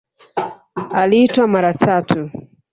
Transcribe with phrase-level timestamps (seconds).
[0.91, 2.31] Aliitwa mara tatu